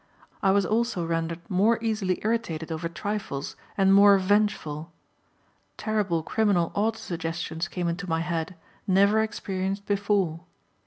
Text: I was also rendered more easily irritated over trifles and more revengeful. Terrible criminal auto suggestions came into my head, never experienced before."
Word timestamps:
I 0.41 0.49
was 0.49 0.65
also 0.65 1.05
rendered 1.05 1.41
more 1.47 1.77
easily 1.79 2.17
irritated 2.23 2.71
over 2.71 2.89
trifles 2.89 3.55
and 3.77 3.93
more 3.93 4.13
revengeful. 4.15 4.91
Terrible 5.77 6.23
criminal 6.23 6.71
auto 6.73 6.97
suggestions 6.97 7.67
came 7.67 7.87
into 7.87 8.09
my 8.09 8.21
head, 8.21 8.55
never 8.87 9.21
experienced 9.21 9.85
before." 9.85 10.39